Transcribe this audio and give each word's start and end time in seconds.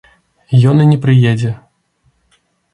Ён 0.69 0.81
і 0.87 0.87
не 0.93 0.97
прыедзе. 1.05 1.51